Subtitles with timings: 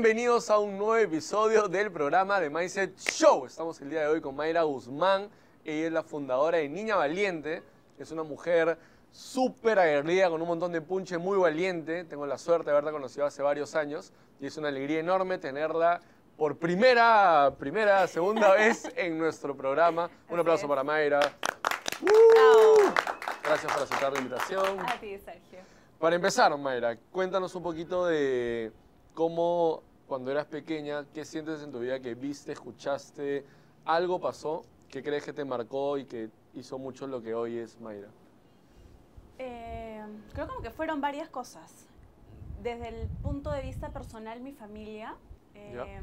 [0.00, 3.46] Bienvenidos a un nuevo episodio del programa de Mindset Show.
[3.46, 5.28] Estamos el día de hoy con Mayra Guzmán.
[5.64, 7.64] Ella es la fundadora de Niña Valiente.
[7.98, 8.78] Es una mujer
[9.10, 12.04] súper aguerrida, con un montón de punche, muy valiente.
[12.04, 16.00] Tengo la suerte de haberla conocido hace varios años y es una alegría enorme tenerla
[16.36, 20.08] por primera, primera, segunda vez en nuestro programa.
[20.28, 21.18] Un aplauso para Mayra.
[23.42, 24.78] Gracias por aceptar la invitación.
[24.78, 25.58] A ti, Sergio.
[25.98, 28.70] Para empezar, Mayra, cuéntanos un poquito de
[29.18, 33.44] cómo cuando eras pequeña, qué sientes en tu vida que viste, escuchaste,
[33.84, 37.78] algo pasó que crees que te marcó y que hizo mucho lo que hoy es
[37.80, 38.08] Mayra.
[39.38, 41.86] Eh, creo como que fueron varias cosas.
[42.62, 45.14] Desde el punto de vista personal, mi familia,
[45.54, 46.00] eh,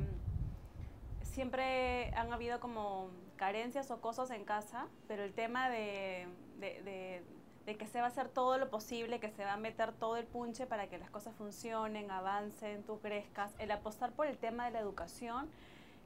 [1.21, 6.27] siempre han habido como carencias o cosas en casa, pero el tema de,
[6.59, 7.23] de- de-
[7.65, 10.17] de que se va a hacer todo lo posible, que se va a meter todo
[10.17, 14.65] el punche para que las cosas funcionen, avancen, tú crezcas, el apostar por el tema
[14.65, 15.49] de la educación,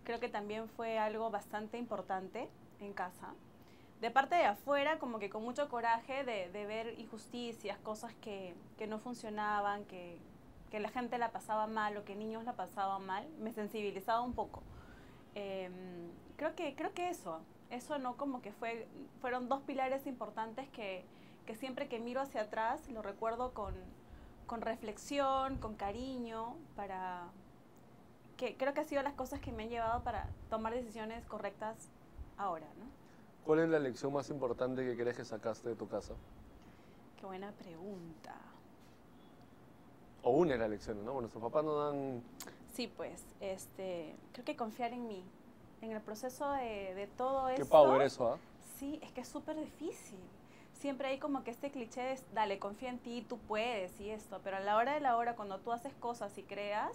[0.06, 2.50] creo que también fue algo bastante importante
[2.80, 3.34] en casa.
[4.00, 8.56] De parte de afuera, como que con mucho coraje de, de ver injusticias, cosas que,
[8.78, 10.18] que no funcionaban, que,
[10.72, 14.34] que la gente la pasaba mal o que niños la pasaban mal, me sensibilizaba un
[14.34, 14.64] poco.
[15.36, 18.88] Em, creo, que, creo que eso, eso no como que fue,
[19.20, 21.04] fueron dos pilares importantes que,
[21.50, 23.74] que siempre que miro hacia atrás lo recuerdo con,
[24.46, 27.24] con reflexión, con cariño, para
[28.38, 31.76] que creo que ha sido las cosas que me han llevado para tomar decisiones correctas
[32.38, 32.86] ahora, ¿no?
[33.48, 36.14] ¿Cuál es la lección más importante que crees que sacaste de tu casa?
[37.20, 38.36] Qué buena pregunta.
[40.22, 41.14] O una de las lecciones, ¿no?
[41.14, 42.22] Bueno, nuestros papás nos dan...
[42.76, 45.24] Sí, pues, este, creo que confiar en mí,
[45.82, 47.70] en el proceso de, de todo Qué esto.
[47.70, 48.38] power eso, ¿ah?
[48.78, 50.20] Sí, es que es súper difícil.
[50.80, 54.40] Siempre hay como que este cliché es, dale, confía en ti, tú puedes y esto,
[54.44, 56.94] pero a la hora de la hora, cuando tú haces cosas y creas,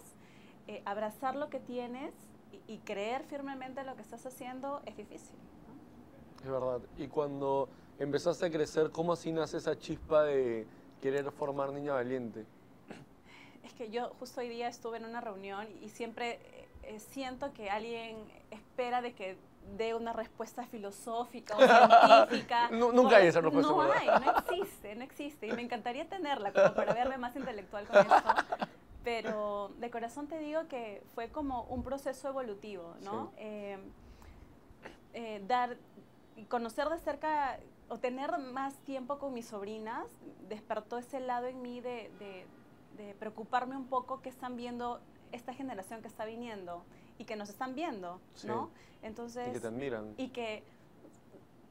[0.67, 2.11] eh, abrazar lo que tienes
[2.51, 5.35] y, y creer firmemente en lo que estás haciendo es difícil.
[5.67, 6.43] ¿no?
[6.43, 6.81] Es verdad.
[6.97, 10.65] Y cuando empezaste a crecer, ¿cómo así nace esa chispa de
[10.99, 12.43] querer formar niña valiente?
[13.63, 16.39] Es que yo justo hoy día estuve en una reunión y siempre
[16.81, 18.17] eh, siento que alguien
[18.49, 19.37] espera de que
[19.77, 21.59] dé una respuesta filosófica o
[22.27, 22.69] científica.
[22.71, 25.47] Nu- nunca hay esa respuesta, No hay, no existe, no existe.
[25.47, 28.33] Y me encantaría tenerla como para verme más intelectual con esto.
[29.03, 33.31] Pero de corazón te digo que fue como un proceso evolutivo, ¿no?
[33.37, 33.77] Eh,
[35.13, 35.77] eh, dar,
[36.49, 40.07] conocer de cerca o tener más tiempo con mis sobrinas
[40.49, 42.45] despertó ese lado en mí de, de-
[42.97, 46.83] de preocuparme un poco que están viendo esta generación que está viniendo
[47.17, 48.47] y que nos están viendo, Sí.
[48.47, 48.69] ¿no?
[49.01, 50.13] Entonces, Y que te admiran.
[50.17, 50.63] y que,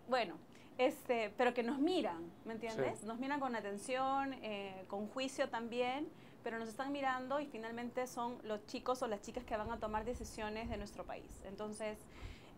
[0.08, 0.34] bueno,
[0.78, 3.00] este, pero que nos miran, ¿me entiendes?
[3.00, 3.06] Sí.
[3.06, 6.08] Nos miran con atención, eh, con juicio también,
[6.42, 9.78] pero nos están mirando y finalmente son los chicos o las chicas que van a
[9.78, 11.40] tomar decisiones de nuestro país.
[11.44, 11.98] Entonces,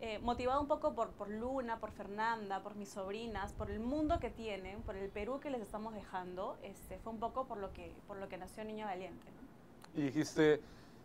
[0.01, 4.19] eh, motivado un poco por, por Luna, por Fernanda, por mis sobrinas, por el mundo
[4.19, 7.71] que tienen, por el Perú que les estamos dejando, este, fue un poco por lo
[7.73, 9.25] que, por lo que nació Niña Valiente.
[9.95, 10.01] ¿no?
[10.01, 10.59] Y dijiste,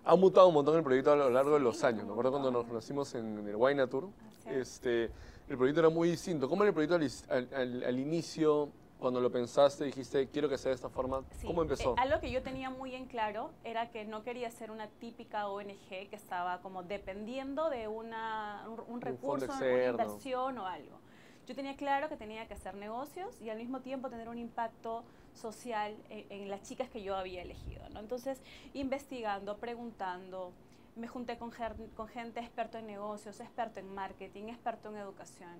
[0.05, 2.05] ha mutado un montón el proyecto a lo largo de los años.
[2.05, 4.09] Me acuerdo cuando nos conocimos en el Wine Tour,
[4.47, 5.11] este,
[5.49, 6.49] el proyecto era muy distinto.
[6.49, 6.97] ¿Cómo era el proyecto
[7.33, 8.69] al, al- al- inicio,
[8.99, 11.23] cuando lo pensaste, dijiste, quiero que sea de esta forma?
[11.39, 11.93] Sí, ¿Cómo empezó?
[11.93, 15.49] eh, algo que yo tenía muy en claro era que no quería ser una típica
[15.49, 20.99] ONG que estaba como dependiendo de una, un, un recurso, una inversión o algo.
[21.47, 25.03] Yo tenía claro que tenía que hacer negocios y al mismo tiempo tener un impacto
[25.34, 27.88] social en, en las chicas que yo había elegido.
[27.91, 28.00] ¿no?
[28.00, 28.41] Entonces,
[28.75, 30.53] investigando, preguntando,
[30.97, 35.56] me junté con, gente experto en negocios, experto en marketing, experto en educación.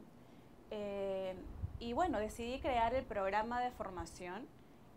[0.71, 1.35] Eh,
[1.79, 4.47] y bueno, decidí crear el programa de formación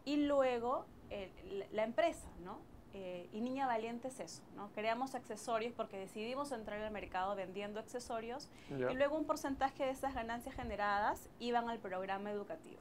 [0.03, 2.59] y luego eh, la, la empresa, ¿no?
[2.93, 4.69] Eh, y Niña Valiente es eso, ¿no?
[4.73, 10.13] Creamos accesorios porque decidimos entrar al mercado vendiendo accesorios y luego un porcentaje de esas
[10.13, 12.79] ganancias generadas iban al programa educativo.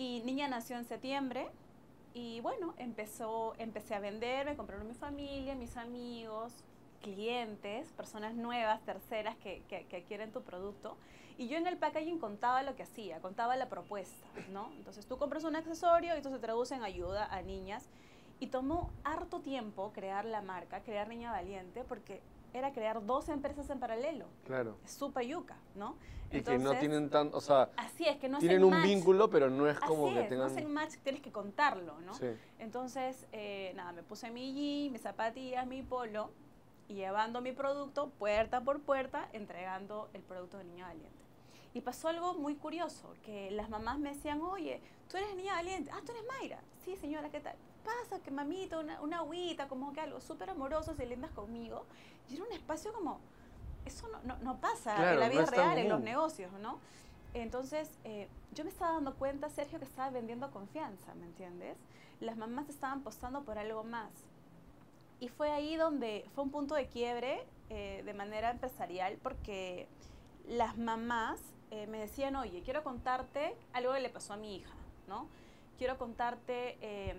[0.00, 1.46] Y Niña nació en septiembre
[2.14, 6.64] y bueno, empezó, empecé a vender, me compraron mi familia, mis amigos,
[7.02, 10.96] clientes, personas nuevas, terceras que, que, que quieren tu producto.
[11.36, 14.72] Y yo en el packaging contaba lo que hacía, contaba la propuesta, ¿no?
[14.78, 17.90] Entonces tú compras un accesorio y esto se traduce en ayuda a niñas.
[18.38, 23.68] Y tomó harto tiempo crear la marca, crear Niña Valiente, porque era crear dos empresas
[23.70, 24.26] en paralelo.
[24.44, 24.76] Claro.
[24.84, 25.96] Es súper yuca, ¿no?
[26.32, 28.84] Y que no Entonces, tienen tan, o sea, Así es, que no tienen un match.
[28.84, 30.46] vínculo, pero no es como Así que es, tengan...
[30.46, 32.14] no hacen match, tienes que contarlo, ¿no?
[32.14, 32.26] Sí.
[32.60, 36.30] Entonces, eh, nada, me puse mi jean, mis zapatillas, mi polo
[36.88, 41.18] y llevando mi producto puerta por puerta, entregando el producto de Niña Valiente.
[41.72, 45.90] Y pasó algo muy curioso, que las mamás me decían, oye, tú eres Niña Valiente,
[45.92, 47.56] ah, tú eres Mayra, sí señora, ¿qué tal?
[47.80, 48.22] Pasa?
[48.22, 51.84] Que mamita, una, una agüita, como que algo súper amoroso, si lindas conmigo.
[52.28, 53.20] Y era un espacio como,
[53.84, 56.52] eso no, no, no pasa Claro, en la no vida tan real, en los negocios,
[56.60, 56.78] ¿no?
[57.34, 61.76] Entonces, eh, yo me estaba dando cuenta, Sergio, que estaba vendiendo confianza, ¿me entiendes?
[62.20, 64.10] Las mamás estaban apostando por algo más.
[65.20, 69.86] Y fue ahí donde fue un punto de quiebre eh, de manera empresarial, porque
[70.48, 71.40] las mamás
[71.70, 74.74] eh, me decían, oye, quiero contarte algo que le pasó a mi hija,
[75.06, 75.28] ¿no?
[75.78, 77.14] Quiero contarte eh,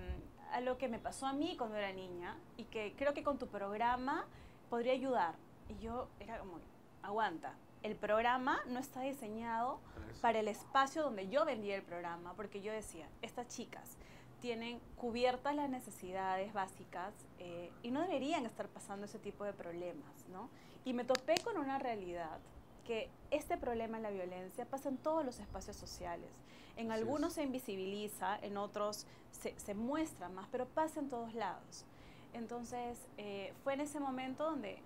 [0.52, 3.48] algo que me pasó a mí cuando era niña y que creo que con tu
[3.48, 4.26] programa
[4.70, 5.36] podría ayudar.
[5.70, 6.60] Y yo era como,
[7.02, 7.54] aguanta,
[7.84, 9.80] el programa no está diseñado
[10.22, 13.98] para el espacio donde yo vendía el programa, porque yo decía, estas chicas
[14.40, 20.28] tienen cubiertas las necesidades básicas eh, y no deberían estar pasando ese tipo de problemas,
[20.32, 20.50] ¿no?
[20.84, 22.40] Y me topé con una realidad
[22.86, 26.30] que este problema de la violencia pasa en todos los espacios sociales.
[26.78, 27.36] En Así algunos es.
[27.36, 31.86] se invisibiliza, en otros se, se muestra más, pero pasa en todos lados.
[32.34, 34.80] Entonces, eh, fue en ese momento donde,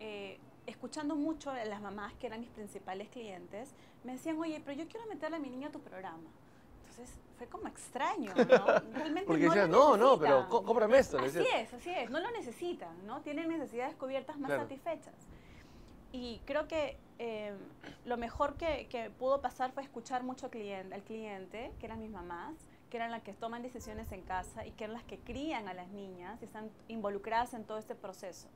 [0.00, 3.70] eh, escuchando mucho a las mamás, que eran mis principales clientes,
[4.04, 6.28] me decían, oye, pero yo quiero meterle a mi niña a tu programa.
[6.88, 8.44] Entonces, fue como extraño, ¿no?
[8.92, 11.18] Realmente Porque no decían, no, no, pero cómprame esto.
[11.18, 11.60] Así decían.
[11.60, 13.20] es, así es, no lo necesitan, ¿no?
[13.22, 14.62] Tienen necesidades cubiertas más Claro.
[14.62, 15.14] satisfechas.
[16.12, 17.54] Y creo que eh,
[18.04, 22.00] lo mejor que, que pudo pasar fue escuchar mucho al cliente, al cliente, que eran
[22.00, 22.54] mis mamás,
[22.90, 25.74] que eran las que toman decisiones en casa y que eran las que crían a
[25.74, 28.48] las niñas y están involucradas en todo este proceso.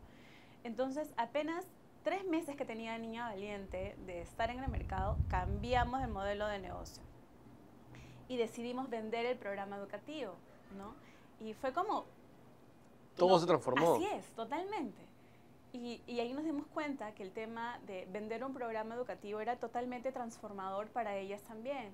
[0.64, 1.64] Entonces, apenas
[2.02, 6.58] tres meses que tenía Niña Valiente de estar en el mercado, cambiamos el modelo de
[6.58, 7.02] negocio
[8.28, 10.34] y decidimos vender el programa educativo,
[10.76, 10.94] ¿no?
[11.40, 12.04] Y fue como
[13.16, 13.94] Todo no, se transformó.
[13.94, 15.00] Así es, totalmente.
[15.74, 19.56] Y, y ahí nos dimos cuenta que el tema de vender un programa educativo era
[19.56, 21.92] totalmente transformador para ellas también.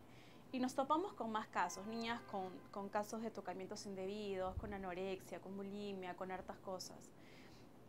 [0.53, 5.41] Y nos topamos con más casos, niñas con, con casos de tocamientos indebidos, con anorexia,
[5.41, 7.11] con bulimia, con hartas cosas.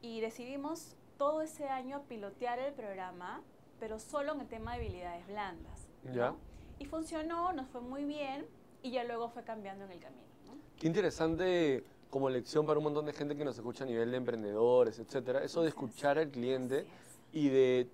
[0.01, 3.41] Y decidimos todo ese año pilotear el programa,
[3.77, 5.89] pero solo en el tema de habilidades blandas.
[6.05, 6.13] ¿no?
[6.13, 6.35] Ya.
[6.79, 8.45] Y funcionó, nos fue muy bien
[8.81, 10.23] y ya luego fue cambiando en el camino.
[10.45, 10.53] ¿no?
[10.79, 14.17] Qué interesante como lección para un montón de gente que nos escucha a nivel de
[14.17, 15.43] emprendedores, etcétera.
[15.43, 16.85] Eso de escuchar al cliente
[17.33, 17.87] y de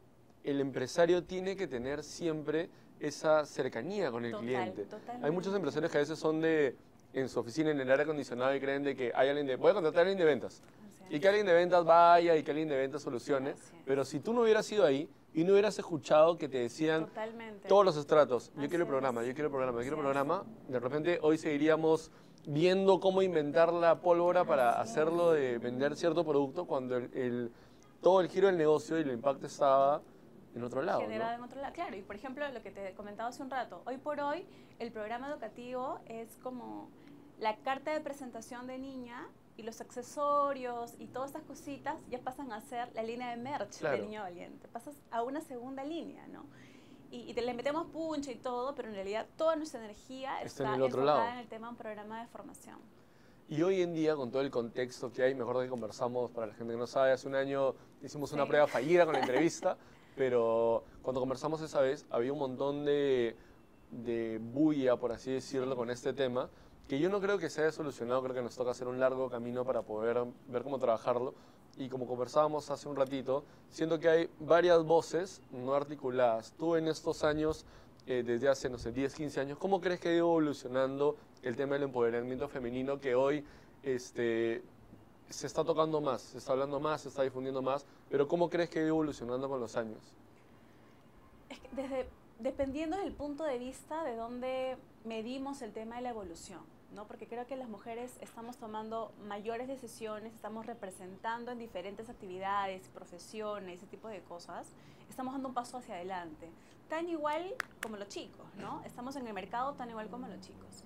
[0.43, 2.69] el empresario tiene que tener siempre
[2.99, 4.83] esa cercanía con el Total, cliente.
[4.85, 5.25] totalmente.
[5.25, 6.75] Hay muchos empresarios que a veces son de
[7.13, 9.71] en su oficina en el aire acondicionado y creen de que hay alguien de voy
[9.71, 10.61] a contratar a alguien de ventas
[11.09, 13.53] y que alguien de ventas vaya y que alguien de ventas solucione,
[13.85, 17.67] pero si tú no hubieras ido ahí y no hubieras escuchado que te decían Totalmente.
[17.69, 18.51] todos los estratos.
[18.55, 20.43] Yo Así quiero el programa, yo quiero el programa, yo quiero el programa.
[20.67, 22.09] De repente hoy seguiríamos
[22.47, 27.51] viendo cómo inventar la pólvora para hacerlo de vender cierto producto cuando el, el-
[28.01, 30.01] todo el giro del negocio y el impacto estaba
[30.55, 31.01] en otro lado.
[31.01, 31.37] generado ¿no?
[31.37, 31.73] en otro lado.
[31.75, 34.43] Claro, y por ejemplo, lo que te comentaba hace un rato, hoy por hoy
[34.79, 36.89] el programa educativo es como
[37.39, 39.27] la carta de presentación de niña
[39.57, 43.79] y los accesorios y todas estas cositas ya pasan a ser la línea de merch
[43.79, 43.97] Claro.
[43.97, 44.67] de Niño Valiente.
[44.67, 46.45] Pasas a una segunda línea, ¿no?
[47.09, 50.63] Y, y te le metemos punche y todo, pero en realidad toda nuestra energía Está
[50.63, 51.31] está, en el otro enfocada lado.
[51.33, 52.77] en el tema de un programa de formación.
[53.49, 56.53] Y hoy en día, con todo el contexto que hay, mejor que conversamos, para la
[56.53, 58.49] gente que no sabe, hace un año hicimos una Sí.
[58.49, 59.77] prueba fallida con la entrevista,
[60.17, 63.37] pero cuando conversamos esa vez había un montón de,
[63.89, 66.49] de bulla, por así decirlo, con este tema,
[66.87, 69.29] que yo no creo que se haya solucionado, creo que nos toca hacer un largo
[69.29, 71.33] camino para poder ver cómo trabajarlo.
[71.77, 76.53] Y como conversábamos hace un ratito, siento que hay varias voces no articuladas.
[76.57, 77.65] Tú en estos años,
[78.07, 81.55] eh, desde hace, no sé, 10, 15 años, ¿cómo crees que ha ido evolucionando el
[81.55, 83.43] tema del empoderamiento femenino que hoy
[83.83, 84.63] este,
[85.29, 88.69] se está tocando más, se está hablando más, se está difundiendo más, pero ¿cómo crees
[88.69, 89.99] que ha ido evolucionando con los años?
[91.49, 96.09] Es que desde, dependiendo del punto de vista de dónde medimos el tema de la
[96.09, 97.05] evolución, ¿no?
[97.07, 103.77] Porque creo que las mujeres estamos tomando mayores decisiones, estamos representando en diferentes actividades, profesiones,
[103.77, 104.67] ese tipo de cosas,
[105.09, 106.49] estamos dando un paso hacia adelante,
[106.89, 108.81] tan igual como los chicos, ¿no?
[108.85, 110.83] Estamos en el mercado tan igual como los chicos.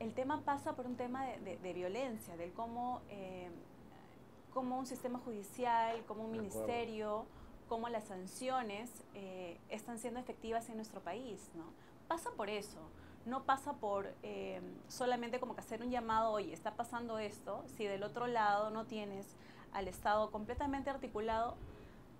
[0.00, 3.48] El tema pasa por un tema de, de- de violencia, del cómo, eh,
[4.52, 6.58] cómo un sistema judicial, cómo un De acuerdo.
[6.58, 7.26] ministerio,
[7.68, 11.64] cómo las sanciones eh, están siendo efectivas en nuestro país, ¿no?
[12.08, 12.78] Pasa por eso,
[13.26, 17.84] no pasa por eh, solamente como que hacer un llamado, oye, está pasando esto, si
[17.84, 19.26] del otro lado no tienes
[19.72, 21.56] al Estado completamente articulado,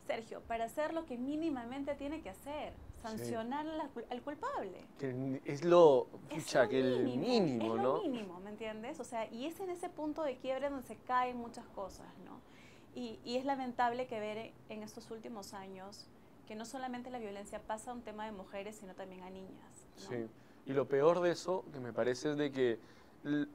[0.06, 4.84] Sergio, para hacer lo que mínimamente tiene que hacer, sancionar la al culpable.
[4.99, 7.96] Que es lo, pucha, que el mínimo, es ¿no?
[7.96, 9.00] lo mínimo, ¿me entiendes?
[9.00, 12.40] O sea, y es en ese punto de quiebre donde se caen muchas cosas, ¿no?
[12.94, 16.06] Y, y es lamentable que ver en estos últimos años
[16.46, 19.87] que no solamente la violencia pasa a un tema de mujeres, sino también a niñas.
[20.04, 20.11] ¿no?
[20.11, 20.26] Sí.
[20.66, 22.78] Y lo peor de eso, que me parece, es de que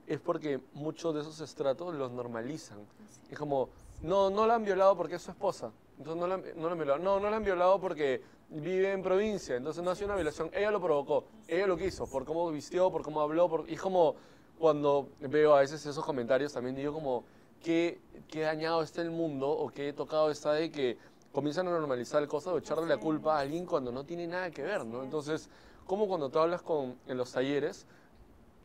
[0.07, 2.79] es porque muchos de esos estratos los normalizan.
[3.05, 3.21] Así.
[3.31, 3.69] Es como,
[4.01, 5.71] no, no la han violado porque es su esposa.
[5.97, 6.99] Entonces no la, no la han violado.
[6.99, 9.55] No, no la han violado porque vive en provincia.
[9.55, 10.49] Entonces no ha sido una violación.
[10.53, 11.25] Ella lo provocó.
[11.47, 12.07] Ella lo quiso.
[12.07, 13.47] Por cómo vistió, por cómo habló.
[13.49, 13.69] Por...
[13.69, 14.15] Y es como
[14.57, 17.23] cuando veo a veces esos comentarios también digo como,
[17.63, 20.97] qué, qué dañado está el mundo o qué tocado está de que
[21.31, 24.61] comienzan a normalizar cosas o echarle la culpa a alguien cuando no tiene nada que
[24.61, 24.99] ver, ¿no?
[24.99, 25.05] es.
[25.05, 25.49] Entonces,
[25.89, 27.87] como cuando tú hablas con, en los talleres,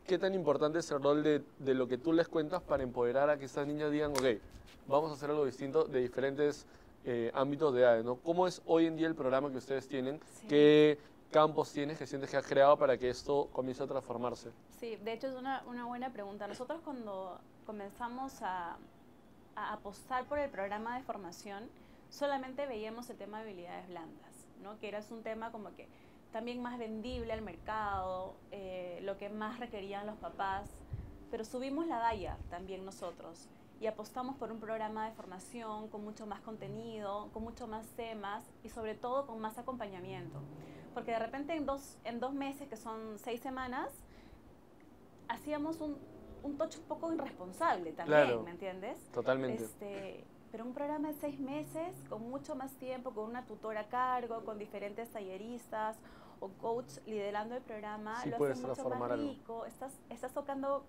[0.07, 3.31] ¿qué tan importante es el rol de, de lo que tú les cuentas para empoderar
[3.31, 4.43] a que estas niñas digan, ok,
[4.87, 6.67] vamos a hacer algo distinto de diferentes
[7.07, 8.17] eh, ámbitos de edades, ¿no?
[8.17, 10.21] ¿Cómo es hoy en día el programa que ustedes tienen?
[10.35, 10.49] Sí.
[10.49, 10.99] ¿Qué
[11.31, 14.51] campos tienes que sientes que has creado para que esto comience a transformarse?
[14.79, 16.47] Sí, de hecho es una, una buena pregunta.
[16.47, 18.77] Nosotros cuando comenzamos a,
[19.57, 21.71] a apostar por el programa de formación,
[22.11, 24.79] solamente veíamos el tema de habilidades blandas, ¿no?
[24.79, 25.89] que era un tema como que
[26.35, 30.69] también más vendible al mercado, eh, lo que más requerían los papás,
[31.31, 33.49] pero subimos la valla también nosotros
[33.81, 38.43] y apostamos por un programa de formación con mucho más contenido, con mucho más temas
[38.65, 40.41] y sobre todo con más acompañamiento.
[40.93, 43.91] Porque de repente en dos, en dos meses, que son seis semanas,
[45.29, 45.97] hacíamos un,
[46.43, 48.43] un touch un poco irresponsable también, Claro.
[48.43, 48.99] ¿me entiendes?
[49.13, 49.63] Totalmente.
[49.63, 53.89] Este, pero un programa de seis meses, con mucho más tiempo, con una tutora a
[53.89, 55.97] cargo, con diferentes talleristas
[56.45, 59.17] o coach liderando el programa, Sí lo hace mucho más algo.
[59.17, 59.65] rico.
[59.67, 60.85] Estás, estás tocando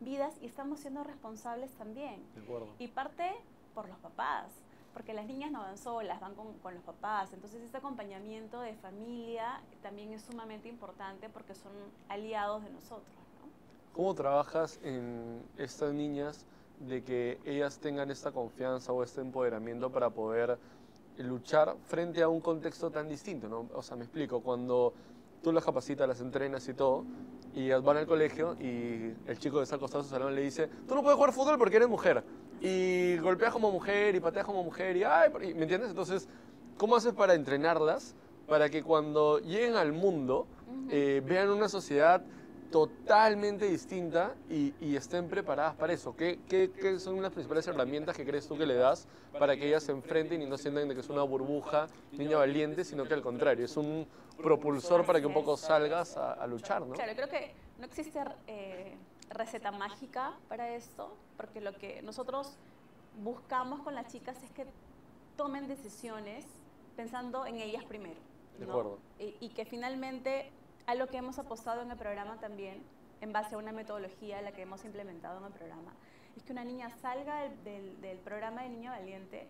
[0.00, 2.22] vidas y estamos siendo responsables también.
[2.34, 2.68] De acuerdo.
[2.78, 3.32] Y parte
[3.74, 4.46] por los papás,
[4.92, 7.32] porque las niñas no van solas, van con, con los papás.
[7.32, 11.72] Entonces ese acompañamiento de familia también es sumamente importante porque son
[12.08, 13.06] aliados de nosotros.
[13.40, 13.94] ¿no?
[13.94, 16.44] ¿Cómo trabajas en estas niñas
[16.80, 20.58] de que ellas tengan esta confianza o este empoderamiento para poder
[21.18, 23.48] luchar frente a un contexto tan distinto?
[23.48, 23.68] ¿no?
[23.74, 24.92] O sea, me explico, cuando
[25.42, 27.04] tú las capacitas, las entrenas y todo,
[27.54, 30.42] y van al colegio y el chico que está al costado de su salón le
[30.42, 32.22] dice, tú no puedes jugar fútbol porque eres mujer,
[32.60, 35.90] y golpeas como mujer y pateas como mujer, y, ay, ¿me entiendes?
[35.90, 36.28] Entonces,
[36.76, 38.14] ¿cómo haces para entrenarlas
[38.46, 40.46] para que cuando lleguen al mundo
[40.90, 42.22] eh, vean una sociedad
[42.66, 46.14] totalmente distinta y, y estén preparadas para eso.
[46.16, 49.06] ¿Qué, qué, qué son las principales herramientas que crees tú que le das
[49.38, 52.84] para que ellas se enfrenten y no sientan de que es una burbuja, niña valiente,
[52.84, 54.06] sino que al contrario, es un
[54.42, 56.94] propulsor para que un poco salgas a, a luchar, ¿no?
[56.94, 58.96] Claro, creo que no existe eh,
[59.30, 62.56] receta mágica para esto, porque lo que nosotros
[63.22, 64.66] buscamos con las chicas es que
[65.36, 66.46] tomen decisiones
[66.96, 68.20] pensando en ellas primero.
[68.58, 68.72] De ¿no?
[68.72, 68.98] acuerdo.
[69.18, 70.50] Y, y que finalmente
[70.86, 72.82] a lo que hemos apostado en el programa también,
[73.20, 75.92] en base a una metodología la que hemos implementado en el programa,
[76.36, 79.48] es que una niña salga del, del- del programa de Niño Valiente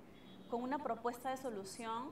[0.48, 2.10] con una propuesta de solución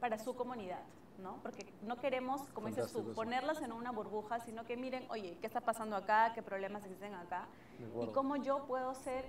[0.00, 0.80] para su comunidad,
[1.18, 1.36] ¿no?
[1.42, 5.46] Porque no queremos, como dices tú, ponerlas en una burbuja, sino que miren, oye, ¿qué
[5.46, 6.32] está pasando acá?
[6.34, 7.46] ¿Qué problemas existen acá?
[8.04, 9.28] Y cómo yo puedo ser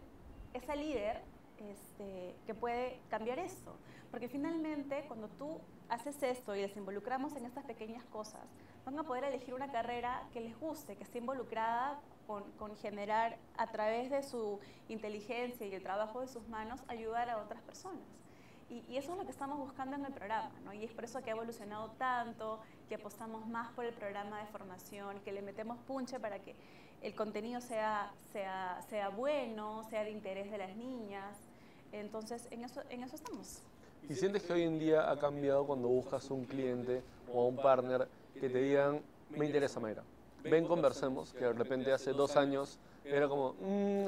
[0.54, 1.22] esa líder
[1.60, 3.76] este, que puede cambiar esto.
[4.12, 5.60] Porque finalmente, cuando tú
[5.90, 8.42] haces esto y les involucramos en estas pequeñas cosas,
[8.86, 13.38] van a poder elegir una carrera que les guste, que esté involucrada con, con generar,
[13.58, 18.04] a través de su inteligencia y el trabajo de sus manos, ayudar a otras personas.
[18.70, 20.74] Y, y eso es lo que estamos buscando en el programa, ¿no?
[20.74, 24.46] Y es por eso que ha evolucionado tanto, que apostamos más por el programa de
[24.48, 26.56] formación, que le metemos punche para que
[27.02, 31.38] el contenido sea, sea, sea bueno, sea de interés de las niñas.
[31.92, 33.62] Entonces, en eso, en eso estamos.
[34.10, 38.08] ¿Y sientes que hoy en día ha cambiado cuando buscas un cliente o un partner
[38.40, 40.04] que te digan, me interesa Mayra,
[40.44, 44.08] ven conversemos, que de repente hace dos años era como, "Mm,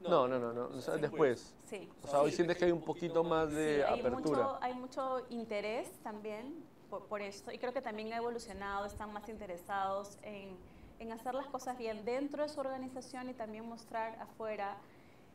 [0.00, 1.54] no, no, no, no, o sea, después.
[1.64, 1.88] Sí.
[2.02, 4.42] O sea, hoy sientes que hay un poquito más de Sí, hay apertura.
[4.44, 6.54] Mucho, hay mucho interés también
[6.90, 10.56] por, por esto y creo que también ha evolucionado, están más interesados en,
[11.00, 14.76] en hacer las cosas bien dentro de su organización y también mostrar afuera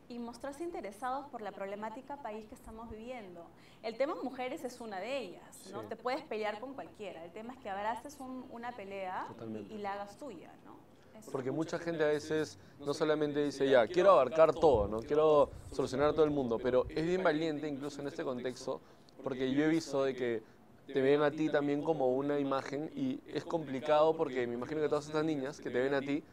[0.08, 3.44] y mostrarse interesados por la problemática país que estamos viviendo.
[3.82, 5.80] El tema mujeres es una de ellas, ¿no?
[5.82, 5.86] Sí.
[5.88, 9.26] Te puedes pelear con cualquiera, el tema es que abraces un- una pelea
[9.70, 10.76] y, y la hagas tuya, ¿no?
[11.18, 11.30] Eso.
[11.30, 15.00] Porque mucha gente a veces no solamente dice, ya, quiero abarcar todo, ¿no?
[15.00, 18.80] Quiero solucionar todo el mundo, pero es bien valiente incluso en este contexto,
[19.22, 20.42] porque yo he visto de que
[20.86, 24.88] te ven a ti también como una imagen y es complicado porque me imagino que
[24.88, 26.24] todas estas niñas que te ven a ti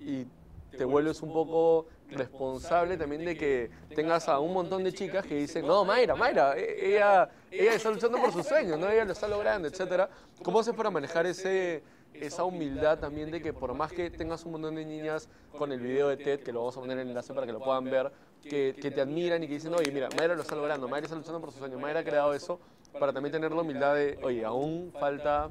[0.00, 0.24] y
[0.70, 5.34] te vuelves un poco responsable también de que tengas a un montón de chicas que
[5.34, 8.88] dicen, no, Mayra, Mayra, e- ella, ella está luchando por sus sueños, ¿no?
[8.88, 10.08] Ella lo está logrando, etcétera.
[10.42, 11.82] ¿Cómo haces para manejar ese,
[12.14, 15.80] esa humildad también de que por más que tengas un montón de niñas con el
[15.80, 17.84] video de TED, que lo vamos a poner en el enlace para que lo puedan
[17.84, 18.10] ver,
[18.42, 21.16] que, que te admiran y que dicen, oye, mira, Mayra lo está logrando, Mayra está
[21.16, 22.60] luchando por sus sueños, Mayra ha creado eso,
[22.98, 25.50] para también tener la humildad de, oye, aún falta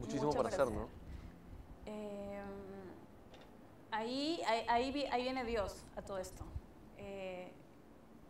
[0.00, 0.88] muchísimo para hacer, ¿no?
[1.86, 2.40] Eh,
[3.90, 6.44] hay Ahí, ahí, ahí, vi- ahí viene Dios a todo esto.
[6.98, 7.50] Eh,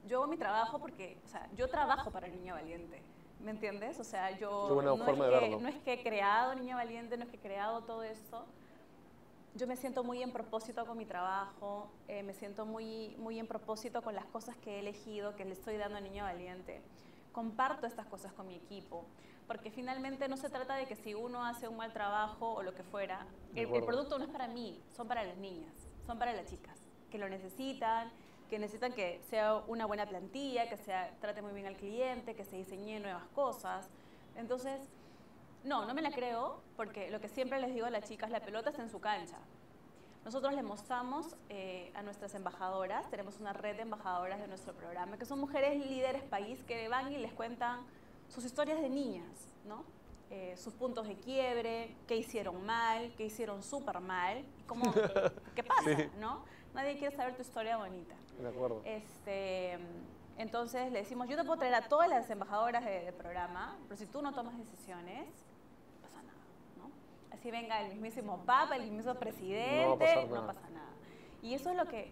[0.07, 3.03] yo hago mi trabajo porque, o sea, yo trabajo para el niño valiente,
[3.41, 3.99] ¿me entiendes?
[3.99, 7.31] O sea, yo no, es que, no es que he creado niño valiente, no es
[7.31, 8.45] que he creado todo esto.
[9.57, 13.47] Yo me siento muy en propósito con mi trabajo, eh, me siento muy, muy en
[13.49, 16.83] propósito con las cosas que he elegido, que le estoy dando a Niño Valiente.
[17.33, 19.05] Comparto estas cosas con mi equipo,
[19.47, 22.75] porque finalmente no se trata de que si uno hace un mal trabajo o lo
[22.75, 25.73] que fuera, el, el producto no es para mí, son para las niñas,
[26.07, 26.79] son para las chicas,
[27.11, 28.11] que lo necesitan,
[28.49, 32.45] que necesitan que sea una buena plantilla, que sea, trate muy bien al cliente, que
[32.45, 33.89] se diseñe nuevas cosas.
[34.37, 34.81] Entonces,
[35.65, 38.41] no, no me la creo, porque lo que siempre les digo a las chicas, la
[38.41, 39.39] pelota está en su cancha.
[40.25, 45.19] Nosotros le mostramos eh, a nuestras embajadoras, tenemos una red de embajadoras de nuestro programa,
[45.19, 47.81] que son mujeres líderes país que van y les cuentan
[48.35, 49.85] sus historias de niñas, ¿no?
[50.31, 54.83] Eh, sus puntos de quiebre, qué hicieron mal, qué hicieron súper mal, cómo,
[55.55, 56.09] qué pasa, Sí.
[56.19, 56.45] ¿no?
[56.75, 58.15] Nadie quiere saber tu historia bonita.
[58.41, 58.83] De acuerdo.
[58.85, 59.79] Este,
[60.37, 63.97] entonces le decimos, yo te puedo traer a todas las embajadoras de- del programa, pero
[63.97, 65.29] si tú no tomas decisiones,
[65.95, 66.41] no pasa nada,
[66.79, 66.91] ¿no?
[67.33, 70.47] Así venga el mismísimo Papa, el mismo presidente, no nada.
[70.49, 70.91] pasa nada.
[71.43, 72.11] Y eso es lo que,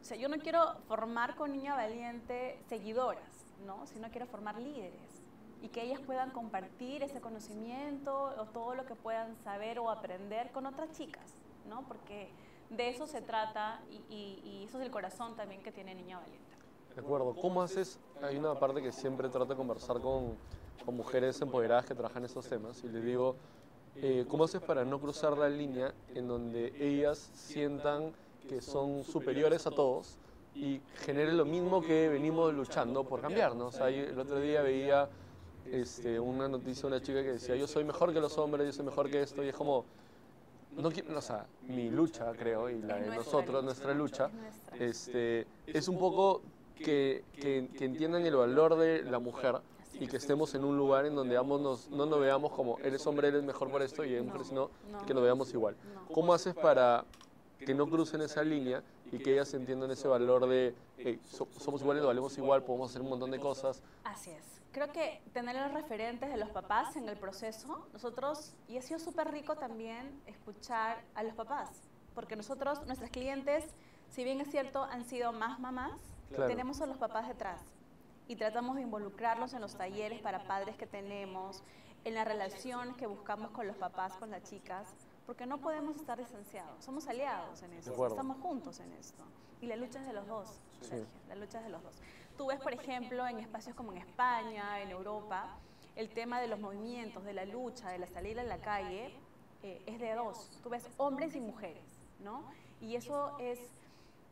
[0.00, 3.24] o sea, yo no quiero formar con Niña Valiente seguidoras,
[3.66, 3.84] ¿no?
[3.88, 5.23] Sino quiero formar líderes
[5.62, 10.50] y que ellas puedan compartir ese conocimiento o todo lo que puedan saber o aprender
[10.52, 11.32] con otras chicas,
[11.68, 11.82] ¿no?
[11.88, 12.28] Porque
[12.70, 16.18] de eso se trata y, y- y eso es el corazón también que tiene Niña
[16.18, 16.44] Valiente.
[16.94, 17.34] De acuerdo.
[17.34, 17.98] ¿Cómo haces?
[18.22, 20.36] Hay una parte que siempre trato de conversar con,
[20.84, 23.36] con mujeres empoderadas que trabajan estos temas y les digo,
[23.96, 28.12] eh, ¿cómo haces para no cruzar la línea en donde ellas sientan
[28.48, 30.18] que son superiores a todos
[30.54, 33.54] y genere lo mismo que venimos luchando por cambiar?
[33.56, 33.66] ¿no?
[33.66, 35.08] O sea, el otro día veía
[35.70, 38.72] este, una noticia de una chica que decía, yo soy mejor que los hombres, yo
[38.72, 39.84] soy mejor que esto, y es como,
[40.76, 44.30] no, o sea, mi lucha, creo, y la de nosotros, nuestra lucha,
[44.80, 46.42] este, es un poco
[46.74, 49.56] que, que- que entiendan el valor de la mujer
[49.92, 53.06] y que estemos en un lugar en donde ambos nos- no nos veamos como eres
[53.06, 55.06] hombre, eres mejor por esto y eres mujer, sino no.
[55.06, 55.76] que nos veamos igual.
[56.12, 57.04] ¿Cómo haces para
[57.58, 61.80] que no crucen esa línea y que ellas entiendan ese valor de hey, so- somos
[61.82, 63.82] iguales, valemos igual, podemos hacer un montón de cosas?
[64.04, 64.44] Así es.
[64.72, 68.98] Creo que tener los referentes de los papás en el proceso, nosotros, y ha sido
[68.98, 71.70] súper rico también escuchar a los papás,
[72.14, 73.64] porque nosotros, nuestros clientes,
[74.10, 75.92] si bien es cierto, han sido más mamás,
[76.30, 76.48] Claro.
[76.48, 77.60] tenemos a los papás detrás
[78.26, 81.62] y tratamos de involucrarlos en los talleres para padres que tenemos,
[82.04, 84.88] en la relación que buscamos con los papás, con las chicas,
[85.26, 89.22] porque no podemos estar distanciados, somos aliados en esto, estamos juntos en esto.
[89.60, 90.88] Y la lucha es de los dos, Sí.
[90.90, 91.94] Sergio, la lucha es de los dos.
[92.36, 95.56] Tú ves, por ejemplo, en espacios como en España, en Europa,
[95.96, 99.14] el tema de los movimientos, de la lucha, de la salida a la calle,
[99.62, 100.50] eh, es de dos.
[100.62, 101.84] Tú ves hombres y mujeres,
[102.20, 102.44] ¿no?
[102.80, 103.58] Y eso es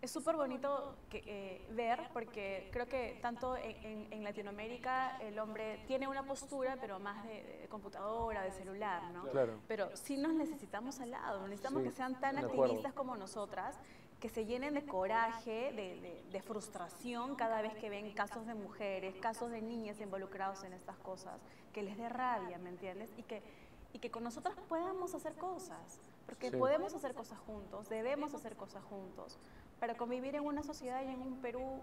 [0.03, 5.85] es súper bonito que, eh, ver porque creo que tanto en, en- Latinoamérica el hombre
[5.87, 9.23] tiene una postura, pero más de, de computadora, de celular, ¿no?
[9.31, 9.61] Claro.
[9.69, 13.77] Pero sí nos necesitamos al lado, necesitamos Sí, que sean tan activistas como nosotras,
[14.19, 18.55] que se llenen de coraje, de, de- de frustración cada vez que ven casos de
[18.55, 21.41] mujeres, casos de niñas involucrados en estas cosas,
[21.73, 23.13] que les dé rabia, ¿me entiendes?
[23.17, 23.41] Y que,
[23.93, 26.57] y que con nosotras podamos hacer cosas, porque Sí.
[26.57, 29.39] podemos hacer cosas juntos, debemos hacer cosas juntos,
[29.83, 31.81] para convivir en una sociedad y en un Perú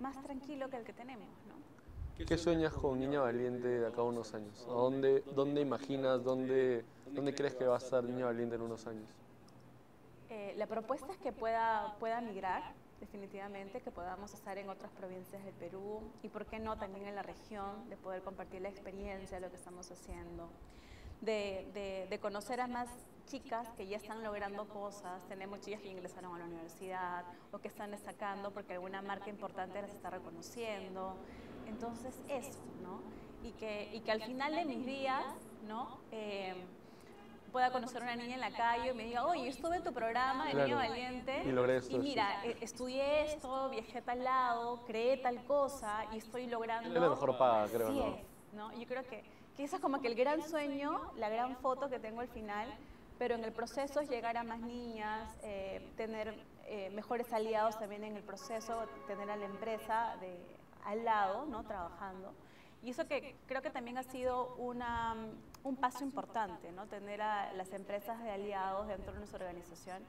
[0.00, 2.26] más tranquilo que el que tenemos, ¿no?
[2.26, 4.66] ¿Qué sueñas con Niña Valiente de acá a unos años?
[4.68, 8.84] ¿A dónde, dónde imaginas, dónde, dónde crees que va a estar Niña Valiente en unos
[8.88, 9.08] años?
[10.28, 15.44] Eh, la propuesta es que pueda, pueda migrar, definitivamente, que podamos estar en otras provincias
[15.44, 19.36] del Perú y, ¿por qué no, también en la región, de poder compartir la experiencia
[19.36, 20.48] de lo que estamos haciendo,
[21.24, 22.88] de, de- de conocer a más
[23.26, 25.22] chicas que ya están logrando cosas.
[25.28, 29.80] Tenemos chicas que ingresaron a la universidad o que están destacando porque alguna marca importante
[29.80, 31.16] las está reconociendo.
[31.66, 33.00] Entonces, eso, ¿no?
[33.46, 35.24] Y que, y que al final de mis días,
[35.66, 35.98] ¿no?
[36.12, 36.54] Eh,
[37.52, 39.92] pueda conocer a una niña en la calle y me diga, oye, estuve en tu
[39.92, 40.66] programa de Claro.
[40.66, 45.18] Niño Valiente Y logré esto, y mira, eh, estudié esto, viajé a tal lado, creé
[45.18, 46.88] tal cosa y estoy logrando...
[46.88, 48.06] Es la mejor paga, creo, Así ¿no?
[48.08, 48.72] es, ¿no?
[48.80, 49.22] Yo creo que,
[49.56, 52.68] que eso es como que el gran sueño, la gran foto que tengo al final,
[53.18, 56.34] pero en el proceso es llegar a más niñas, eh, tener
[56.66, 60.36] eh, mejores aliados también en el proceso, tener a la empresa de,
[60.84, 61.62] al lado, ¿no?
[61.64, 62.32] Trabajando.
[62.82, 65.16] Y eso que creo que también ha sido una,
[65.62, 66.86] un paso importante, ¿no?
[66.86, 70.02] Tener a las empresas de aliados dentro de nuestra organización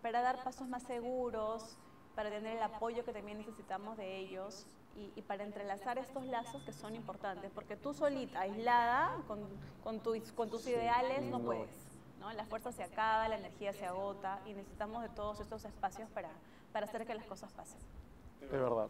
[0.00, 1.76] para dar pasos más seguros,
[2.14, 6.62] para tener el apoyo que también necesitamos de ellos y, y para entrelazar estos lazos
[6.62, 9.40] que son importantes, porque tú solita, aislada, con,
[9.84, 11.68] con, tus- con tus ideales, no, puedes.
[12.20, 12.32] ¿no?
[12.32, 16.30] La fuerza se acaba, la energía se agota y necesitamos de todos estos espacios para,
[16.72, 17.78] para hacer que las cosas pasen.
[18.40, 18.88] Es verdad.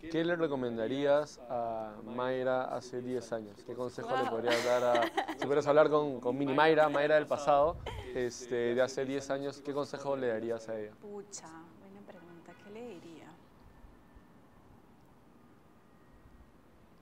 [0.00, 3.56] ¿Qué le recomendarías a Mayra hace 10 años?
[3.64, 5.02] ¿Qué consejo le podrías dar a...
[5.38, 7.76] Si pudieras hablar con, con Mini Mayra, Mayra del pasado,
[8.14, 10.92] este, de hace 10 años, ¿qué consejo le darías a ella?
[11.00, 11.48] Pucha,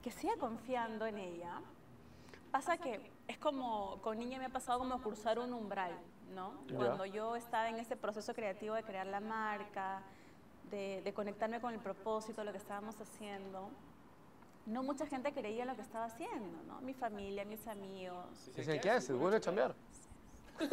[0.03, 1.61] Que siga confiando en ella.
[2.51, 5.97] Pasa que es como, con niña me ha pasado como cruzar un umbral,
[6.35, 6.53] ¿no?
[6.67, 6.75] Ya.
[6.75, 10.01] Cuando yo estaba en ese proceso creativo de crear la marca,
[10.69, 13.69] de, de conectarme con el propósito, lo que estábamos haciendo,
[14.65, 16.79] no mucha gente creía en lo que estaba haciendo, ¿no?
[16.81, 18.51] Mi familia, mis amigos.
[18.55, 19.15] Dicen, ¿qué haces?
[19.17, 19.73] Vuelve a chambear.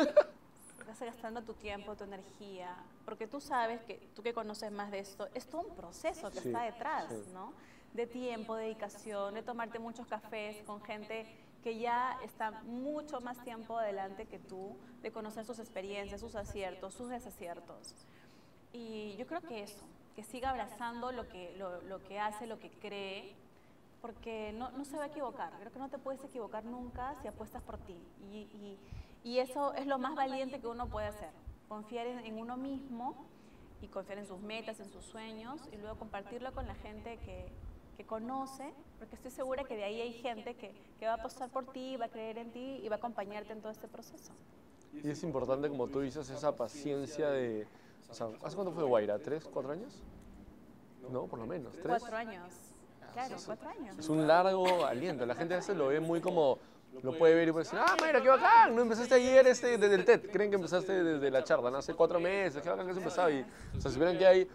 [0.81, 4.99] Estás gastando tu tiempo, tu energía, porque tú sabes que tú que conoces más de
[4.99, 7.31] esto, es todo un proceso que Sí, está detrás, sí.
[7.33, 7.53] ¿no?
[7.95, 11.27] De tiempo, dedicación, de tomarte muchos cafés con gente
[11.63, 16.95] que ya está mucho más tiempo adelante que tú, de conocer sus experiencias, sus aciertos,
[16.95, 17.95] sus desaciertos.
[18.73, 22.59] Y yo creo que eso, que siga abrazando lo que, lo, lo que hace, lo
[22.59, 23.35] que cree,
[24.01, 25.53] porque no, no se va a equivocar.
[25.59, 28.01] Creo que no te puedes equivocar nunca si apuestas por ti.
[28.33, 28.79] Y, y-
[29.23, 31.29] y eso es lo más valiente que uno puede hacer.
[31.69, 33.15] Confiar en, en uno mismo
[33.83, 37.45] y confiar en sus metas, en sus sueños y luego compartirlo con la gente que,
[38.01, 41.51] que conoce, porque estoy segura que de ahí hay gente que, que va a apostar
[41.51, 44.33] por ti, va a creer en ti y va a acompañarte en todo este proceso.
[44.95, 47.67] Y es importante, como tú dices, esa paciencia de...
[48.09, 49.19] O sea, ¿hace cuánto fue Guaira?
[49.19, 50.03] ¿Tres, cuatro años?
[51.11, 51.75] No, por lo menos.
[51.75, 51.99] ¿Tres?
[52.01, 52.55] Cuatro años.
[53.13, 53.99] Claro, cuatro años.
[53.99, 55.27] Es un largo aliento.
[55.27, 56.59] La gente a veces lo ve muy como...
[57.03, 59.95] Lo puede ver y puede decir, ah, Mayra, qué bacán, no empezaste ayer este, desde
[59.95, 60.31] el TED.
[60.33, 61.79] Creen que empezaste desde la charla, ¿no?
[61.79, 63.31] Hace cuatro meses, qué bacán que has empezado.
[63.31, 63.45] Y,
[63.77, 64.49] o sea, si vieran que hay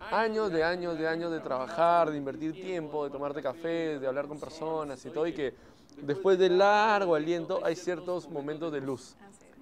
[0.00, 4.26] años de años de años de trabajar, de invertir tiempo, de tomarte café, de hablar
[4.28, 5.54] con personas y todo, y que
[6.02, 9.16] después de largo aliento hay ciertos momentos de luz.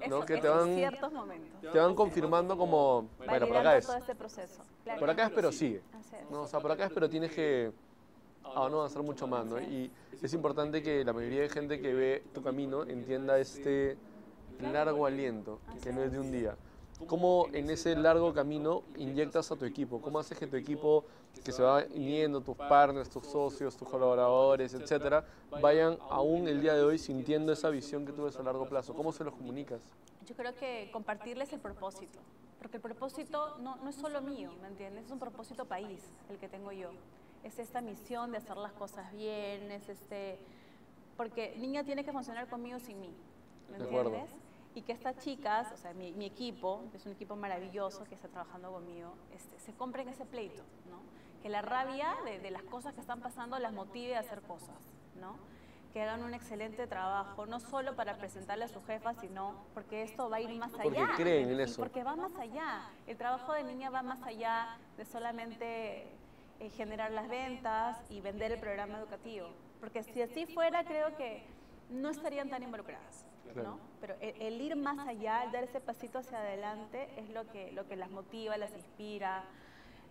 [0.08, 0.18] ¿no?
[0.18, 1.72] Eso- Que te van- ciertos momentos.
[1.72, 3.86] Te van confirmando como, bueno, por acá es.
[3.86, 4.62] todo este proceso.
[4.82, 5.00] Claro.
[5.00, 5.82] Por acá es, pero sigue.
[6.30, 6.42] ¿no?
[6.42, 7.72] O sea, por acá es, pero tienes que
[8.44, 9.58] ah, no avanzar mucho más, ¿no?
[9.60, 13.96] Y es importante que la mayoría de gente que ve tu camino entienda este
[14.60, 16.54] largo aliento, que no es de un día.
[17.06, 20.00] ¿Cómo en ese largo camino inyectas a tu equipo?
[20.00, 21.04] ¿Cómo haces que tu equipo,
[21.44, 25.24] que se va uniendo, tus partners, tus socios, tus colaboradores, etcétera,
[25.60, 28.94] vayan aún el día de hoy sintiendo esa visión que tú ves a largo plazo?
[28.94, 29.82] ¿Cómo se los comunicas?
[30.26, 32.20] Yo creo que compartirles el propósito,
[32.58, 35.06] porque el propósito no, no es solo mío, ¿me entiendes?
[35.06, 36.90] Es un propósito país el que tengo yo.
[37.42, 40.38] Es esta misión de hacer las cosas bien, es este...
[41.16, 43.14] Porque niña tiene que funcionar conmigo sin mí,
[43.70, 44.30] ¿me entiendes?
[44.74, 48.14] Y que estas chicas, o sea, mi, mi equipo, que es un equipo maravilloso que
[48.14, 51.00] está trabajando conmigo, este, se compren ese pleito, ¿no?
[51.42, 54.78] Que la rabia de, de las cosas que están pasando las motive a hacer cosas,
[55.20, 55.36] ¿no?
[55.94, 60.28] que hagan un excelente trabajo, no solo para presentarle a su jefa, sino porque esto
[60.28, 60.82] va a ir más allá.
[60.82, 61.80] Porque creen en eso.
[61.80, 62.90] Porque va más allá.
[63.06, 66.08] El trabajo de niña va más allá de solamente
[66.58, 69.46] eh, generar las ventas y vender el programa educativo.
[69.78, 71.46] Porque si así fuera, creo que
[71.90, 73.24] no estarían tan involucradas.
[73.56, 73.78] ¿No?
[74.00, 77.72] Pero el, el ir más allá, el dar ese pasito hacia adelante, es lo que,
[77.72, 79.44] lo que las motiva, las inspira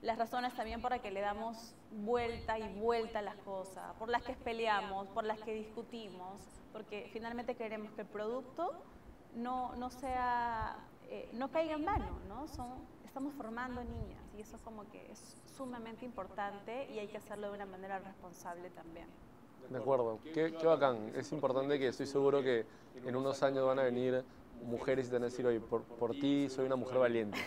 [0.04, 4.10] las razones también por las que le damos vuelta y vuelta a las cosas, por
[4.10, 6.41] las que peleamos, por las que discutimos,
[6.74, 8.74] porque finalmente queremos que el producto
[9.34, 10.76] no, no sea,
[11.10, 12.48] eh, no caiga en vano, ¿no?
[12.50, 12.67] Son,
[13.06, 17.54] estamos formando niñas y eso como que es sumamente importante y hay que hacerlo de
[17.54, 19.08] una manera responsable también.
[19.69, 21.12] De acuerdo, qué, qué bacán.
[21.15, 22.65] Es importante que estoy seguro que
[23.06, 24.23] en unos años van a venir
[24.63, 27.38] mujeres y te van a decir, oye, por, por ti soy una mujer valiente.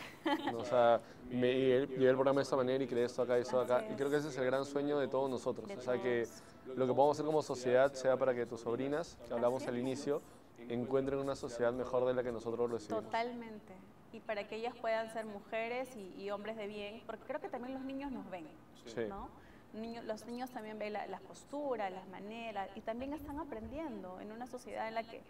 [0.54, 1.00] O sea,
[1.30, 3.84] me llevé el programa de esta manera y creé esto acá y esto acá.
[3.90, 5.70] Y creo que ese es el gran sueño de todos nosotros.
[5.76, 6.26] O sea, que
[6.74, 10.20] lo que podamos hacer como sociedad sea para que tus sobrinas, que hablamos al inicio,
[10.68, 13.04] encuentren una sociedad mejor de la que nosotros recibimos.
[13.04, 13.72] Totalmente.
[14.12, 17.48] Y para que ellas puedan ser mujeres y, y hombres de bien, porque creo que
[17.48, 18.46] también los niños nos ven,
[18.86, 19.02] Sí.
[19.08, 19.28] ¿no?
[19.76, 24.32] Niño- los niños también ven la- las posturas, las maneras, y también están aprendiendo en
[24.32, 25.22] una sociedad en la que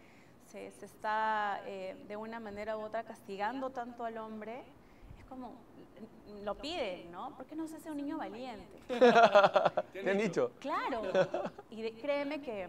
[0.46, 4.62] se, se está eh, de una manera u otra castigando tanto al hombre.
[5.18, 5.54] Es como,
[6.44, 7.36] lo piden, ¿no?
[7.36, 8.78] ¿Por qué no se hace un niño valiente?
[9.92, 10.52] ¿Qué han dicho?
[10.60, 11.02] Claro.
[11.70, 12.68] Y de- créeme que,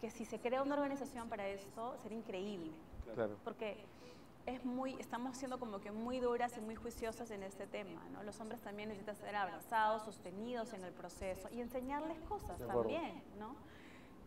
[0.00, 2.70] que si se crea una organización para esto, sería increíble
[3.14, 3.36] Claro.
[3.44, 3.76] porque
[4.48, 8.22] es muy, estamos siendo como que muy duras y muy juiciosas en este tema, ¿no?
[8.22, 13.54] Los hombres también necesitan ser abrazados, sostenidos en el proceso y enseñarles cosas también, ¿no?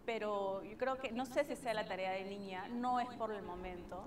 [0.06, 3.32] Pero yo creo que, no sé si sea la tarea de niña, no es por
[3.32, 4.04] el momento,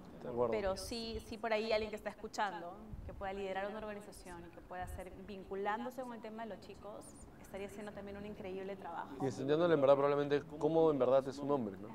[0.50, 2.74] pero sí, sí por ahí alguien que está escuchando,
[3.07, 6.61] que pueda liderar una organización y que pueda hacer, vinculándose con el tema de los
[6.61, 7.05] chicos,
[7.40, 9.16] estaría haciendo también un increíble trabajo.
[9.20, 11.88] Y enseñándole en verdad probablemente cómo en verdad es un hombre, ¿no?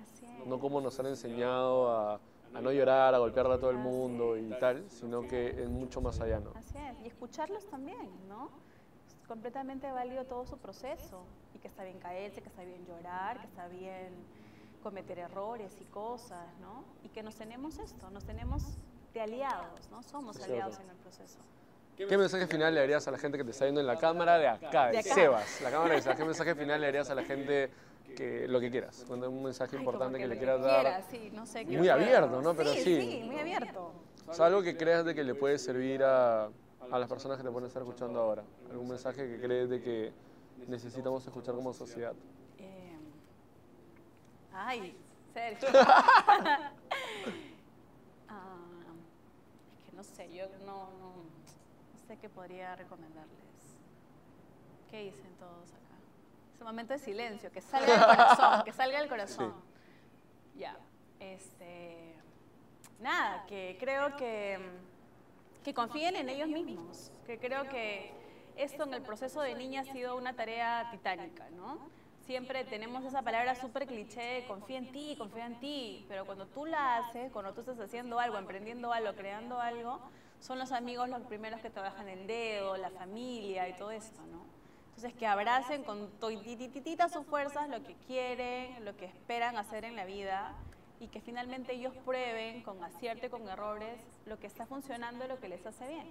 [0.45, 2.19] No cómo nos han enseñado a,
[2.53, 6.01] a no llorar, a golpearle a todo el mundo y tal, sino que es mucho
[6.01, 6.51] más allá, ¿no?
[6.55, 8.49] Así es, y escucharlos también, ¿no?
[9.07, 13.39] Es completamente válido todo su proceso y que está bien caerse, que está bien llorar,
[13.39, 14.09] que está bien
[14.81, 16.83] cometer errores y cosas, ¿no?
[17.03, 18.63] Y que nos tenemos esto, nos tenemos
[19.13, 20.01] de aliados, ¿no?
[20.03, 20.91] Somos Es aliados cierto.
[20.91, 21.39] en el proceso.
[21.97, 24.37] ¿Qué mensaje final le darías a la gente que te está viendo en la cámara
[24.37, 25.13] de acá, de, De acá.
[25.13, 25.61] Sebas?
[25.61, 26.17] La cámara de Sebas.
[26.17, 27.69] ¿Qué mensaje final le darías a la gente
[28.19, 29.05] que lo que quieras?
[29.07, 30.81] Cuando un mensaje Ay, importante que le quieras dar.
[30.81, 32.53] quiera, sí, no sé qué Muy abierto, ¿no?
[32.53, 32.83] Pero sí.
[33.01, 33.93] Sí, muy abierto.
[34.27, 36.49] O sea, algo que creas de que le puede servir a,
[36.91, 38.43] a las personas que te pueden estar escuchando ahora.
[38.69, 40.11] Algún mensaje que crees de que
[40.67, 42.13] necesitamos escuchar como sociedad.
[42.57, 42.97] Eh,
[44.53, 44.95] ay,
[45.33, 45.69] Sergio.
[48.31, 48.53] Ah,
[49.75, 51.15] es que no sé, yo no, no,
[51.93, 53.39] no sé qué podría recomendarles.
[54.91, 55.88] ¿Qué dicen todos acá?
[56.59, 59.53] Es un momento de silencio, que salga del corazón, que salga del corazón.
[60.57, 60.77] Ya,
[61.21, 62.15] este,
[62.99, 64.59] nada, que creo que,
[65.63, 68.11] que confíen en ellos mismos, que creo que
[68.57, 71.79] esto en el proceso de niña ha sido una tarea titánica, ¿no?
[72.25, 76.65] Siempre tenemos esa palabra súper cliché, confía en ti, confía en ti, pero cuando tú
[76.65, 80.01] la haces, cuando tú estás haciendo algo, emprendiendo algo, creando algo,
[80.41, 84.21] son los amigos los primeros que te bajan el dedo, la familia y todo esto,
[84.23, 84.58] ¿no?
[84.99, 89.95] Entonces que abracen con toititititas sus fuerzas lo que quieren, lo que esperan hacer en
[89.95, 90.53] la vida
[90.99, 95.29] y que finalmente ellos prueben con acierto y con errores lo que está funcionando y
[95.29, 96.07] lo que les hace bien.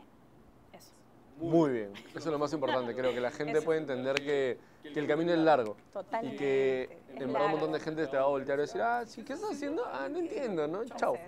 [0.73, 0.93] Eso.
[1.37, 1.93] Muy bien.
[1.93, 2.95] Eso es lo más importante.
[2.95, 3.67] Creo que la gente Eso.
[3.67, 5.77] puede entender que, que el camino es largo.
[5.79, 6.39] Y Totalmente.
[6.39, 6.83] que
[7.15, 9.23] Es en verdad un montón de gente te va a voltear y decir, ah, sí,
[9.23, 9.85] ¿qué estás haciendo?
[9.85, 10.83] Ah, no entiendo, ¿no?
[10.97, 11.19] Chao.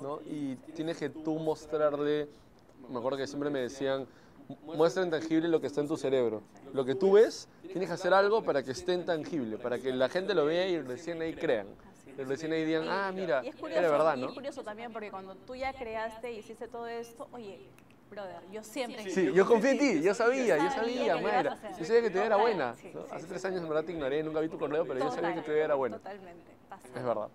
[0.00, 0.20] ¿no?
[0.24, 2.28] Y tienes que tú mostrarle,
[2.88, 4.06] me acuerdo que siempre me decían,
[4.62, 6.42] muestra en tangible lo que está en tu cerebro.
[6.72, 9.92] Lo que tú ves, tienes que hacer algo para que esté en tangible, para que
[9.92, 11.66] la gente lo vea y recién ahí crean.
[12.16, 14.28] Y recién ahí digan, ah, mira, Y es curioso, era verdad, y ¿no?
[14.28, 17.60] es curioso también porque cuando tú ya creaste y hiciste todo esto, oye,
[18.10, 19.08] brother, yo siempre...
[19.08, 21.56] Sí, yo confié en ti, yo sabía, yo Sabía Mayra.
[21.78, 22.74] Yo sabía que tu idea era buena.
[23.12, 25.42] Hace tres años en verdad te ignoré, nunca vi tu correo, pero yo sabía que
[25.42, 25.98] tu idea era buena.
[25.98, 26.50] Totalmente.
[26.94, 27.28] Es verdad.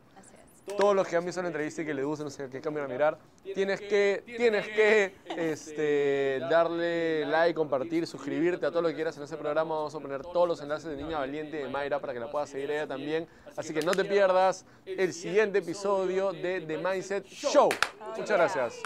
[0.77, 2.85] Todos los que han visto la entrevista y que le gusten, no sé qué cambian
[2.85, 3.17] a mirar,
[3.53, 9.23] tienes que, tienes que este, darle like, compartir, suscribirte a todo lo que quieras en
[9.23, 9.75] ese programa.
[9.75, 12.49] Vamos a poner todos los enlaces de Niña Valiente de Mayra para que la puedas
[12.49, 13.27] seguir ella también.
[13.55, 17.69] Así que no te pierdas el siguiente episodio de The Mindset Show.
[18.17, 18.81] Muchas gracias.